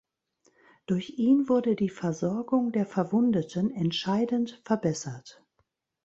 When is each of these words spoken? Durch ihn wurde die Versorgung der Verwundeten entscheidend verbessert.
Durch 0.87 1.19
ihn 1.19 1.47
wurde 1.47 1.75
die 1.75 1.91
Versorgung 1.91 2.71
der 2.71 2.87
Verwundeten 2.87 3.69
entscheidend 3.69 4.59
verbessert. 4.65 5.43